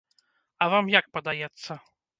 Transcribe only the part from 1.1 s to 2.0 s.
падаецца?